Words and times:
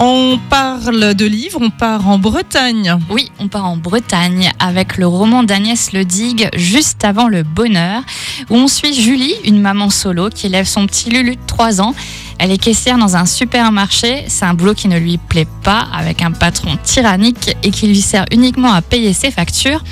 On 0.00 0.38
parle 0.48 1.14
de 1.14 1.26
livres, 1.26 1.58
on 1.60 1.70
part 1.70 2.08
en 2.08 2.18
Bretagne. 2.18 2.96
Oui, 3.10 3.32
on 3.40 3.48
part 3.48 3.64
en 3.64 3.76
Bretagne 3.76 4.52
avec 4.60 4.96
le 4.96 5.08
roman 5.08 5.42
d'Agnès 5.42 5.90
Ledigue, 5.90 6.48
Juste 6.54 7.04
avant 7.04 7.26
le 7.26 7.42
bonheur, 7.42 8.02
où 8.48 8.54
on 8.54 8.68
suit 8.68 8.94
Julie, 8.94 9.34
une 9.44 9.60
maman 9.60 9.90
solo 9.90 10.28
qui 10.30 10.46
élève 10.46 10.66
son 10.66 10.86
petit 10.86 11.10
Lulu 11.10 11.34
de 11.34 11.40
3 11.48 11.80
ans. 11.80 11.96
Elle 12.38 12.52
est 12.52 12.58
caissière 12.58 12.98
dans 12.98 13.16
un 13.16 13.26
supermarché. 13.26 14.24
C'est 14.28 14.44
un 14.44 14.54
boulot 14.54 14.74
qui 14.74 14.86
ne 14.88 14.96
lui 14.98 15.18
plaît 15.18 15.46
pas, 15.64 15.86
avec 15.92 16.22
un 16.22 16.30
patron 16.30 16.78
tyrannique 16.84 17.56
et 17.62 17.70
qui 17.70 17.88
lui 17.88 18.00
sert 18.00 18.24
uniquement 18.32 18.72
à 18.72 18.80
payer 18.80 19.12
ses 19.12 19.30
factures. 19.30 19.82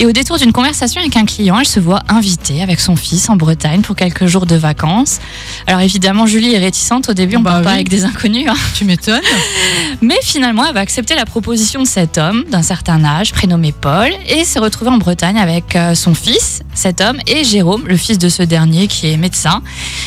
Et 0.00 0.06
au 0.06 0.12
détour 0.12 0.38
d'une 0.38 0.52
conversation 0.52 1.00
avec 1.00 1.16
un 1.16 1.24
client, 1.24 1.58
elle 1.58 1.66
se 1.66 1.80
voit 1.80 2.02
invitée 2.08 2.62
avec 2.62 2.78
son 2.78 2.94
fils 2.94 3.28
en 3.28 3.36
Bretagne 3.36 3.80
pour 3.80 3.96
quelques 3.96 4.26
jours 4.26 4.46
de 4.46 4.54
vacances. 4.54 5.18
Alors 5.66 5.80
évidemment, 5.80 6.24
Julie 6.26 6.54
est 6.54 6.58
réticente 6.58 7.08
au 7.08 7.14
début, 7.14 7.34
on 7.36 7.40
ne 7.40 7.44
Bah 7.44 7.50
part 7.54 7.62
pas 7.62 7.68
oui. 7.70 7.74
avec 7.76 7.88
des 7.88 8.04
inconnus. 8.04 8.46
hein. 8.48 8.54
Tu 8.76 8.84
m'étonnes 8.84 9.20
Mais 10.00 10.18
finalement, 10.22 10.64
elle 10.66 10.74
va 10.74 10.80
accepter 10.80 11.16
la 11.16 11.24
proposition 11.24 11.82
de 11.82 11.86
cet 11.88 12.16
homme 12.16 12.44
d'un 12.50 12.62
certain 12.62 13.02
âge, 13.04 13.32
prénommé 13.32 13.72
Paul, 13.72 14.10
et 14.28 14.44
se 14.44 14.60
retrouver 14.60 14.90
en 14.92 14.98
Bretagne 14.98 15.38
avec 15.38 15.74
euh, 15.74 15.96
son 15.96 16.14
fils, 16.14 16.60
cet 16.74 17.00
homme, 17.00 17.18
et 17.26 17.42
Jérôme, 17.42 17.82
le 17.88 17.96
fils 17.96 18.18
de 18.18 18.28
ce 18.28 18.44
dernier 18.44 18.86
qui 18.86 19.08
est 19.08 19.16
médecin. 19.16 19.62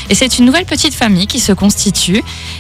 Et 0.10 0.16
c'est 0.16 0.38
une 0.40 0.46
nouvelle 0.46 0.66
petite 0.66 0.94
famille 0.94 1.28
qui 1.28 1.42
se 1.42 1.52
constitue. 1.52 1.81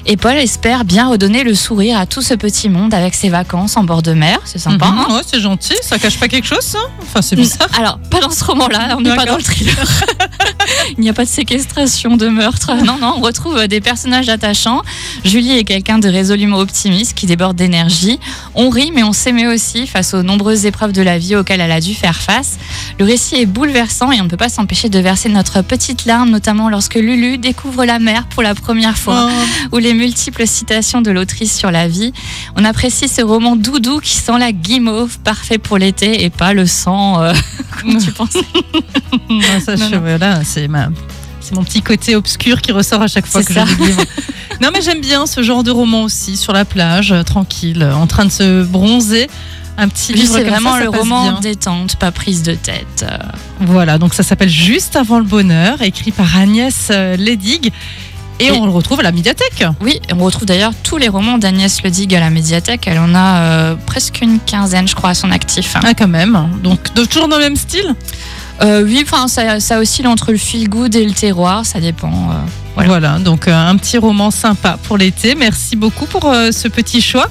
Et 0.06 0.18
Paul 0.18 0.36
espère 0.38 0.84
bien 0.86 1.10
redonner 1.10 1.44
le 1.44 1.54
sourire 1.54 2.00
à 2.00 2.06
tout 2.06 2.22
ce 2.22 2.34
petit 2.34 2.70
monde 2.70 2.94
avec 2.94 3.14
ses 3.14 3.30
vacances 3.30 3.78
en 3.78 3.84
bord 3.84 4.02
de 4.02 4.14
mer. 4.14 4.40
C'est 4.46 4.58
sympa, 4.60 4.88
Mhm, 4.88 4.98
hein 5.00 5.16
ouais, 5.16 5.22
c'est 5.26 5.40
gentil, 5.40 5.76
ça 5.82 6.00
cache 6.00 6.20
pas 6.20 6.28
quelque 6.28 6.48
chose 6.48 6.62
ça? 6.64 6.80
Enfin 7.02 7.22
c'est 7.22 7.36
bizarre. 7.36 7.68
alors, 7.78 8.00
pas 8.10 8.20
dans 8.20 8.30
ce 8.32 8.44
roman-là, 8.44 8.88
là, 8.88 8.96
on 8.98 9.02
n'est 9.02 9.16
pas 9.16 9.26
dans 9.26 9.38
le 9.38 9.44
thriller. 9.44 9.76
Il 10.98 11.02
n'y 11.04 11.10
a 11.10 11.14
pas 11.14 11.26
de 11.26 11.30
séquestration, 11.30 12.18
de 12.18 12.28
meurtre. 12.28 12.72
Non, 12.86 12.98
non, 13.00 13.14
on 13.18 13.22
retrouve 13.22 13.58
euh, 13.58 13.68
des 13.68 13.80
personnages 13.82 14.30
attachants. 14.30 14.82
Julie 15.24 15.52
est 15.58 15.64
quelqu'un 15.64 16.00
de 16.00 16.10
résolument 16.10 16.58
optimiste 16.58 17.14
qui 17.14 17.26
déborde 17.26 17.56
d'énergie. 17.56 18.20
On 18.56 18.70
rit, 18.70 18.92
mais 18.94 19.04
on 19.04 19.14
s'émet 19.14 19.48
aussi 19.48 19.88
face 19.88 20.14
aux 20.14 20.24
nombreuses 20.24 20.66
épreuves 20.66 20.92
de 20.94 21.02
la 21.02 21.18
vie 21.18 21.36
auxquelles 21.36 21.62
elle 21.62 21.72
a 21.72 21.80
dû 21.82 21.94
faire 21.94 22.16
face. 22.18 22.58
Le 23.00 23.06
récit 23.06 23.36
est 23.36 23.46
bouleversant 23.46 24.12
et 24.12 24.20
on 24.20 24.26
ne 24.26 24.30
peut 24.30 24.38
pas 24.38 24.50
s'empêcher 24.50 24.90
de 24.90 25.00
verser 25.00 25.30
notre 25.30 25.62
petite 25.62 26.06
larme, 26.06 26.30
notamment 26.32 26.70
lorsque 26.70 26.96
Lulu 26.96 27.38
découvre 27.38 27.86
la 27.86 28.00
mer 28.00 28.28
pour 28.30 28.44
la 28.44 28.56
première 28.56 28.98
fois 28.98 29.30
Oh, 29.30 29.76
ou 29.76 29.78
les 29.78 29.94
multiples 29.94 30.48
citations 30.48 31.02
de 31.02 31.12
l'autrice 31.12 31.56
sur 31.56 31.70
la 31.72 31.88
vie. 31.88 32.12
On 32.56 32.66
apprécie 32.66 33.08
ce 33.08 33.22
roman 33.22 33.56
doudou 33.56 34.00
qui 34.00 34.16
sent 34.16 34.38
la 34.40 34.52
guimauve, 34.52 35.20
parfait 35.20 35.58
pour 35.58 35.78
l'été 35.78 36.24
et 36.24 36.30
pas 36.30 36.54
le 36.54 36.66
sang 36.66 37.22
euh, 37.22 37.34
comme 37.82 37.98
tu 37.98 38.12
pensais. 38.12 38.40
non, 39.30 39.42
ça, 39.64 39.76
Non, 39.76 39.88
je- 39.90 39.96
non. 39.96 40.02
voilà, 40.02 40.44
c'est 40.44 40.68
ma- 40.72 40.90
c'est 41.40 41.54
mon 41.56 41.64
petit 41.64 41.82
côté 41.82 42.16
obscur 42.16 42.62
qui 42.62 42.72
ressort 42.72 43.02
à 43.02 43.08
chaque 43.08 43.26
fois 43.26 43.44
que 43.44 43.54
ça. 43.54 43.66
je 43.66 43.72
lis 43.76 43.80
le 43.80 43.86
livre. 43.88 44.02
Non 44.62 44.70
mais 44.74 44.82
j'aime 44.82 45.02
bien 45.02 45.26
ce 45.26 45.42
genre 45.44 45.64
de 45.64 45.72
roman 45.72 46.04
aussi, 46.04 46.38
sur 46.38 46.54
la 46.54 46.66
plage, 46.66 47.12
euh, 47.12 47.24
tranquille, 47.24 47.84
en 47.96 48.06
train 48.08 48.26
de 48.26 48.32
se 48.32 48.64
bronzer. 48.64 49.28
Un 49.78 49.88
petit 49.88 50.14
livre 50.14 50.36
c'est 50.36 50.44
vraiment 50.44 50.74
ça, 50.74 50.78
ça 50.80 50.84
le 50.84 50.90
roman 50.90 51.32
bien. 51.32 51.40
détente, 51.40 51.96
pas 51.96 52.12
prise 52.12 52.44
de 52.44 52.54
tête. 52.54 53.04
Euh, 53.10 53.18
Voilà, 53.62 53.98
donc 53.98 54.14
ça 54.14 54.22
s'appelle 54.22 54.50
Juste 54.50 54.96
avant 54.96 55.18
le 55.18 55.26
bonheur, 55.26 55.82
écrit 55.82 56.12
par 56.12 56.38
Agnès 56.38 56.90
euh, 56.92 57.16
Ledig. 57.18 57.72
Et, 58.40 58.46
Et- 58.48 58.52
on 58.52 58.66
le 58.66 58.72
retrouve 58.72 59.00
à 59.00 59.04
la 59.04 59.12
médiathèque. 59.12 59.64
Oui, 59.82 60.00
on 60.14 60.24
retrouve 60.24 60.46
d'ailleurs 60.46 60.74
tous 60.84 60.98
les 60.98 61.08
romans 61.10 61.38
d'Agnès 61.38 61.82
Ledig 61.84 62.14
à 62.16 62.20
la 62.20 62.30
médiathèque. 62.30 62.84
Elle 62.88 63.00
en 63.00 63.16
a 63.16 63.38
euh, 63.42 63.76
presque 63.88 64.20
une 64.22 64.40
quinzaine, 64.40 64.88
je 64.88 64.94
crois, 64.96 65.12
à 65.12 65.14
son 65.16 65.32
actif. 65.32 65.76
Ah, 65.84 65.94
quand 65.96 66.08
même. 66.08 66.50
Donc, 66.64 66.80
toujours 67.10 67.28
dans 67.28 67.38
le 67.38 67.44
même 67.44 67.56
style? 67.56 67.96
Euh, 68.64 68.84
oui, 68.84 69.04
enfin, 69.04 69.28
ça, 69.28 69.60
ça 69.60 69.80
oscille 69.80 70.08
entre 70.08 70.32
le 70.32 70.38
feel 70.38 70.70
good 70.70 70.96
et 70.96 71.06
le 71.06 71.12
terroir, 71.14 71.66
ça 71.66 71.80
dépend. 71.80 72.08
euh. 72.32 72.34
Voilà, 72.76 72.90
Voilà. 72.90 73.20
donc 73.20 73.48
euh, 73.48 73.54
un 73.70 73.76
petit 73.76 73.98
roman 73.98 74.32
sympa 74.32 74.78
pour 74.84 74.98
l'été. 74.98 75.36
Merci 75.36 75.76
beaucoup 75.76 76.06
pour 76.06 76.24
ce 76.24 76.68
petit 76.68 77.02
choix. 77.02 77.28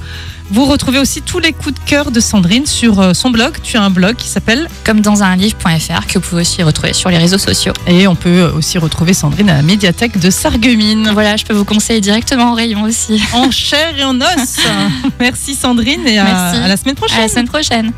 Vous 0.52 0.64
retrouvez 0.66 0.98
aussi 0.98 1.22
tous 1.22 1.38
les 1.38 1.52
coups 1.52 1.74
de 1.74 1.80
cœur 1.88 2.10
de 2.10 2.18
Sandrine 2.18 2.66
sur 2.66 3.14
son 3.14 3.30
blog. 3.30 3.54
Tu 3.62 3.76
as 3.76 3.82
un 3.82 3.88
blog 3.90 4.16
qui 4.16 4.26
s'appelle 4.26 4.66
Comme 4.84 5.00
dans 5.00 5.22
un 5.22 5.36
livre.fr 5.36 6.06
que 6.08 6.14
vous 6.18 6.20
pouvez 6.28 6.40
aussi 6.42 6.60
retrouver 6.64 6.92
sur 6.92 7.08
les 7.08 7.18
réseaux 7.18 7.38
sociaux. 7.38 7.72
et 7.86 8.08
on 8.08 8.16
peut 8.16 8.50
aussi 8.56 8.76
retrouver 8.78 9.14
Sandrine 9.14 9.48
à 9.48 9.54
la 9.54 9.62
médiathèque 9.62 10.18
de 10.18 10.28
Sarreguemines. 10.28 11.10
Voilà, 11.12 11.36
je 11.36 11.44
peux 11.44 11.54
vous 11.54 11.64
conseiller 11.64 12.00
directement 12.00 12.50
au 12.50 12.54
rayon 12.56 12.82
aussi. 12.82 13.22
En 13.32 13.52
chair 13.52 13.96
et 13.96 14.02
en 14.02 14.20
os. 14.20 14.56
Merci 15.20 15.54
Sandrine 15.54 16.04
et 16.08 16.18
à, 16.18 16.24
Merci. 16.24 16.58
à 16.64 16.66
la 16.68 16.76
semaine 16.76 16.96
prochaine. 16.96 17.18
À 17.18 17.22
la 17.22 17.28
semaine 17.28 17.48
prochaine. 17.48 17.88